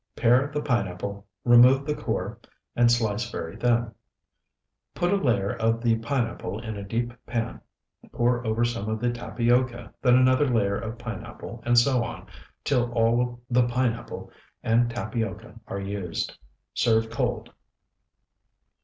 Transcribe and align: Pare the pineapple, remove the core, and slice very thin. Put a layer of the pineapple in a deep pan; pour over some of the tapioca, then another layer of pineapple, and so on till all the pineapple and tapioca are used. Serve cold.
Pare 0.15 0.47
the 0.51 0.63
pineapple, 0.63 1.27
remove 1.45 1.85
the 1.85 1.93
core, 1.93 2.39
and 2.75 2.91
slice 2.91 3.29
very 3.29 3.55
thin. 3.55 3.91
Put 4.95 5.13
a 5.13 5.15
layer 5.15 5.51
of 5.55 5.83
the 5.83 5.99
pineapple 5.99 6.59
in 6.59 6.75
a 6.75 6.81
deep 6.83 7.13
pan; 7.27 7.61
pour 8.11 8.43
over 8.43 8.65
some 8.65 8.89
of 8.89 8.99
the 8.99 9.11
tapioca, 9.11 9.93
then 10.01 10.15
another 10.15 10.47
layer 10.49 10.75
of 10.79 10.97
pineapple, 10.97 11.61
and 11.67 11.77
so 11.77 12.03
on 12.03 12.25
till 12.63 12.91
all 12.93 13.41
the 13.47 13.67
pineapple 13.67 14.31
and 14.63 14.89
tapioca 14.89 15.59
are 15.67 15.79
used. 15.79 16.35
Serve 16.73 17.07
cold. 17.11 17.51